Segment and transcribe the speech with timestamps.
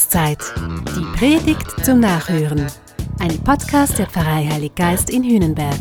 [0.00, 0.38] Jahreszeit.
[0.96, 2.66] Die Predigt zum Nachhören.
[3.18, 5.76] Ein Podcast der Pfarrei Heilig Geist in Hühnenberg.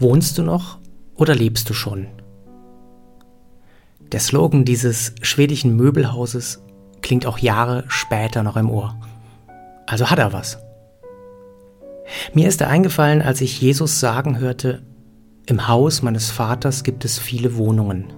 [0.00, 0.78] Wohnst du noch
[1.14, 2.08] oder lebst du schon?
[4.10, 6.64] Der Slogan dieses schwedischen Möbelhauses
[7.00, 8.96] klingt auch Jahre später noch im Ohr.
[9.86, 10.58] Also hat er was.
[12.34, 14.82] Mir ist er eingefallen, als ich Jesus sagen hörte,
[15.50, 18.12] im Haus meines Vaters gibt es viele Wohnungen.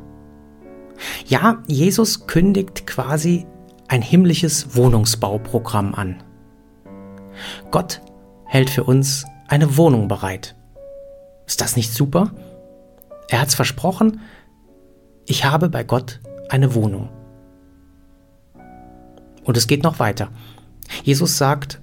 [1.26, 3.46] Ja, Jesus kündigt quasi
[3.88, 6.22] ein himmlisches Wohnungsbauprogramm an.
[7.70, 8.02] Gott
[8.44, 10.54] hält für uns eine Wohnung bereit.
[11.46, 12.32] Ist das nicht super?
[13.28, 14.20] Er hat's versprochen,
[15.26, 16.20] ich habe bei Gott
[16.50, 17.08] eine Wohnung.
[19.44, 20.30] Und es geht noch weiter.
[21.02, 21.80] Jesus sagt,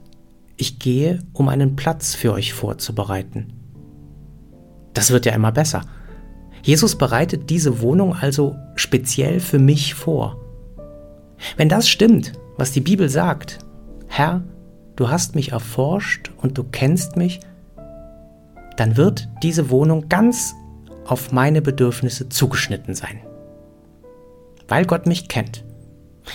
[0.58, 3.59] ich gehe, um einen Platz für euch vorzubereiten.
[4.94, 5.82] Das wird ja immer besser.
[6.62, 10.38] Jesus bereitet diese Wohnung also speziell für mich vor.
[11.58, 13.60] Wenn das stimmt, was die Bibel sagt,
[14.08, 14.44] Herr,
[14.96, 17.40] du hast mich erforscht und du kennst mich,
[18.76, 20.54] dann wird diese Wohnung ganz
[21.06, 23.22] auf meine Bedürfnisse zugeschnitten sein.
[24.68, 25.64] Weil Gott mich kennt,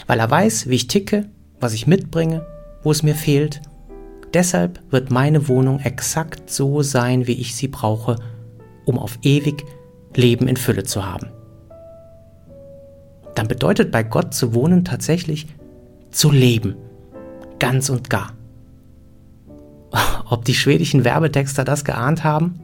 [0.06, 1.26] weil er weiß, wie ich ticke,
[1.60, 2.46] was ich mitbringe,
[2.82, 3.60] wo es mir fehlt
[4.34, 8.16] Deshalb wird meine Wohnung exakt so sein, wie ich sie brauche,
[8.84, 9.64] um auf ewig
[10.14, 11.28] Leben in Fülle zu haben.
[13.34, 15.46] Dann bedeutet bei Gott zu wohnen tatsächlich
[16.10, 16.76] zu leben,
[17.58, 18.32] ganz und gar.
[20.28, 22.60] Ob die schwedischen Werbetexter das geahnt haben?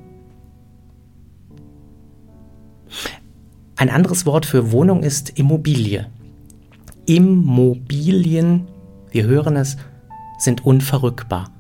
[3.76, 6.06] Ein anderes Wort für Wohnung ist Immobilie.
[7.06, 8.68] Immobilien,
[9.10, 9.76] wir hören es,
[10.38, 11.50] sind unverrückbar.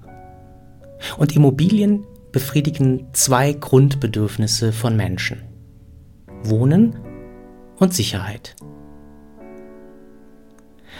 [1.18, 5.42] Und Immobilien befriedigen zwei Grundbedürfnisse von Menschen.
[6.42, 6.96] Wohnen
[7.78, 8.56] und Sicherheit.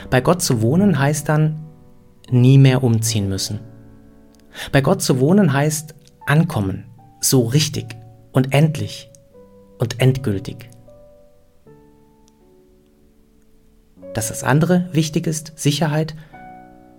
[0.09, 1.61] Bei Gott zu wohnen heißt dann
[2.31, 3.61] nie mehr umziehen müssen.
[4.73, 5.95] Bei Gott zu wohnen heißt
[6.27, 6.85] ankommen,
[7.21, 7.97] so richtig
[8.33, 9.11] und endlich
[9.79, 10.69] und endgültig.
[14.15, 16.17] Dass das andere wichtig ist, Sicherheit,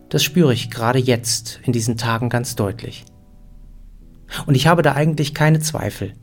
[0.10, 3.06] das spüre ich gerade jetzt in diesen Tagen ganz deutlich.
[4.46, 6.14] Und ich habe da eigentlich keine Zweifel.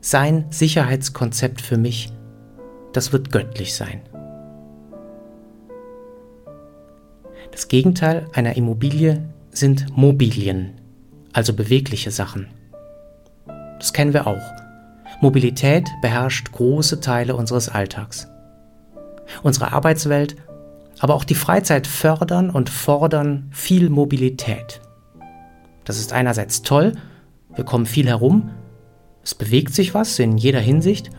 [0.00, 2.12] Sein Sicherheitskonzept für mich,
[2.92, 4.02] das wird göttlich sein.
[7.50, 10.80] Das Gegenteil einer Immobilie sind Mobilien,
[11.32, 12.48] also bewegliche Sachen.
[13.78, 14.42] Das kennen wir auch.
[15.20, 18.28] Mobilität beherrscht große Teile unseres Alltags.
[19.42, 20.36] Unsere Arbeitswelt
[21.02, 24.80] aber auch die Freizeit fördern und fordern viel Mobilität.
[25.84, 26.92] Das ist einerseits toll,
[27.54, 28.50] wir kommen viel herum,
[29.22, 31.10] es bewegt sich was in jeder Hinsicht.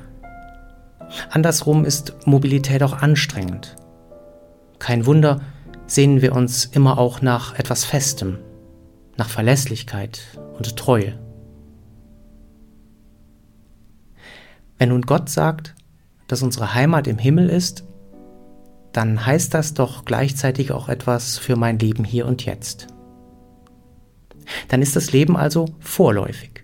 [1.30, 3.76] Andersrum ist Mobilität auch anstrengend.
[4.80, 5.42] Kein Wunder,
[5.86, 8.40] sehnen wir uns immer auch nach etwas Festem,
[9.18, 10.22] nach Verlässlichkeit
[10.58, 11.20] und Treue.
[14.78, 15.76] Wenn nun Gott sagt,
[16.28, 17.86] dass unsere Heimat im Himmel ist,
[18.92, 22.93] dann heißt das doch gleichzeitig auch etwas für mein Leben hier und jetzt.
[24.68, 26.64] Dann ist das Leben also vorläufig.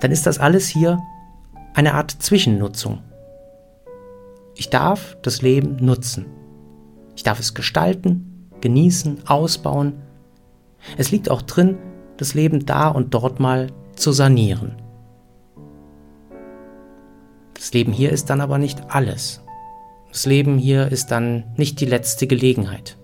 [0.00, 1.00] Dann ist das alles hier
[1.74, 3.02] eine Art Zwischennutzung.
[4.54, 6.26] Ich darf das Leben nutzen.
[7.16, 10.02] Ich darf es gestalten, genießen, ausbauen.
[10.96, 11.78] Es liegt auch drin,
[12.16, 14.76] das Leben da und dort mal zu sanieren.
[17.54, 19.42] Das Leben hier ist dann aber nicht alles.
[20.10, 22.98] Das Leben hier ist dann nicht die letzte Gelegenheit.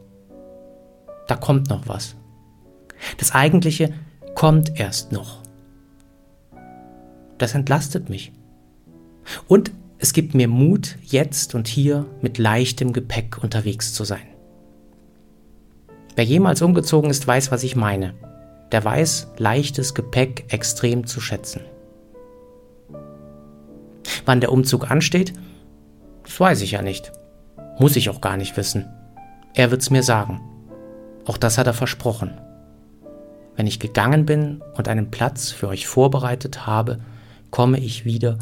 [1.26, 2.16] Da kommt noch was.
[3.16, 3.94] Das Eigentliche
[4.34, 5.42] kommt erst noch.
[7.38, 8.32] Das entlastet mich.
[9.46, 14.26] Und es gibt mir Mut, jetzt und hier mit leichtem Gepäck unterwegs zu sein.
[16.14, 18.14] Wer jemals umgezogen ist, weiß, was ich meine.
[18.72, 21.62] Der weiß leichtes Gepäck extrem zu schätzen.
[24.24, 25.32] Wann der Umzug ansteht,
[26.24, 27.12] das weiß ich ja nicht.
[27.78, 28.86] Muss ich auch gar nicht wissen.
[29.54, 30.40] Er wird's mir sagen.
[31.24, 32.40] Auch das hat er versprochen.
[33.58, 37.00] Wenn ich gegangen bin und einen Platz für euch vorbereitet habe,
[37.50, 38.38] komme ich wieder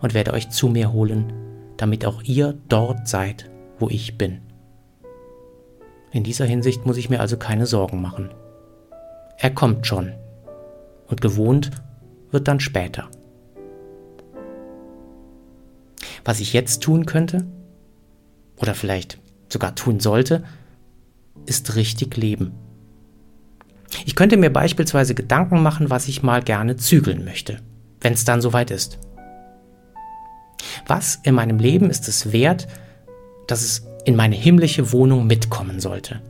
[0.00, 1.34] und werde euch zu mir holen,
[1.76, 4.40] damit auch ihr dort seid, wo ich bin.
[6.12, 8.30] In dieser Hinsicht muss ich mir also keine Sorgen machen.
[9.36, 10.14] Er kommt schon.
[11.08, 11.70] Und gewohnt
[12.30, 13.10] wird dann später.
[16.24, 17.44] Was ich jetzt tun könnte,
[18.56, 19.18] oder vielleicht
[19.50, 20.42] sogar tun sollte,
[21.44, 22.54] ist richtig leben.
[24.04, 27.58] Ich könnte mir beispielsweise Gedanken machen, was ich mal gerne zügeln möchte,
[28.00, 28.98] wenn es dann soweit ist.
[30.86, 32.66] Was in meinem Leben ist es wert,
[33.46, 36.20] dass es in meine himmlische Wohnung mitkommen sollte?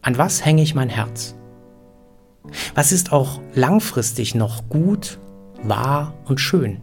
[0.00, 1.34] An was hänge ich mein Herz?
[2.74, 5.18] Was ist auch langfristig noch gut,
[5.62, 6.80] wahr und schön?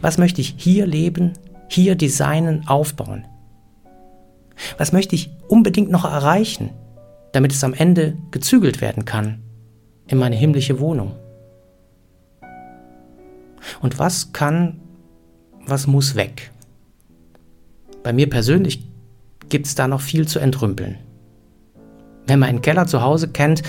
[0.00, 1.34] Was möchte ich hier leben,
[1.68, 3.26] hier designen, aufbauen?
[4.76, 6.70] Was möchte ich unbedingt noch erreichen,
[7.32, 9.42] damit es am Ende gezügelt werden kann
[10.06, 11.14] in meine himmlische Wohnung?
[13.80, 14.80] Und was kann,
[15.66, 16.50] was muss weg?
[18.02, 18.88] Bei mir persönlich
[19.48, 20.98] gibt es da noch viel zu entrümpeln.
[22.26, 23.62] Wer meinen Keller zu Hause kennt,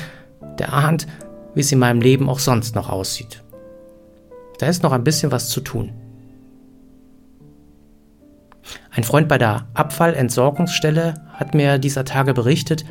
[0.57, 1.07] der ahnt,
[1.55, 3.44] wie es in meinem Leben auch sonst noch aussieht.
[4.59, 5.91] Da ist noch ein bisschen was zu tun.
[8.91, 12.85] Ein Freund bei der Abfallentsorgungsstelle hat mir dieser Tage berichtet,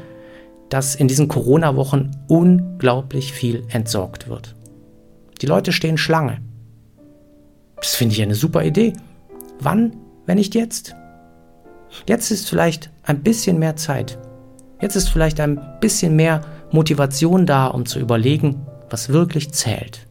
[0.69, 4.55] dass in diesen Corona-Wochen unglaublich viel entsorgt wird.
[5.41, 6.41] Die Leute stehen Schlange.
[7.77, 8.93] Das finde ich eine super Idee.
[9.61, 10.95] Wann, wenn nicht jetzt?
[12.07, 14.19] Jetzt ist vielleicht ein bisschen mehr Zeit.
[14.81, 20.07] Jetzt ist vielleicht ein bisschen mehr Motivation da, um zu überlegen, was wirklich zählt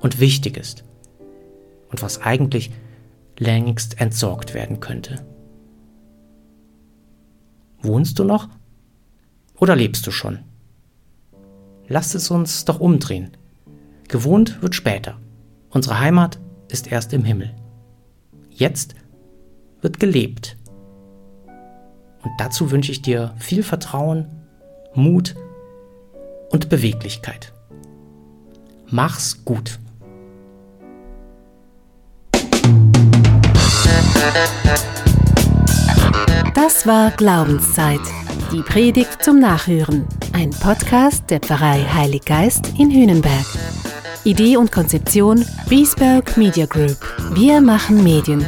[0.00, 0.84] und wichtig ist
[1.90, 2.70] und was eigentlich
[3.38, 5.24] längst entsorgt werden könnte.
[7.82, 8.48] Wohnst du noch
[9.60, 10.40] oder lebst du schon?
[11.86, 13.36] Lasst es uns doch umdrehen.
[14.08, 15.18] Gewohnt wird später.
[15.70, 17.54] Unsere Heimat ist erst im Himmel.
[18.48, 18.94] Jetzt
[19.82, 20.56] wird gelebt.
[22.22, 24.26] Und dazu wünsche ich dir viel Vertrauen,
[24.94, 25.36] Mut
[26.50, 27.52] und Beweglichkeit.
[28.86, 29.78] Mach's gut.
[36.54, 38.00] Das war Glaubenszeit.
[38.52, 40.06] Die Predigt zum Nachhören.
[40.32, 43.46] Ein Podcast der Pfarrei Heilig Geist in Hühnenberg.
[44.24, 46.98] Idee und Konzeption Biesberg Media Group.
[47.34, 48.44] Wir machen Medien.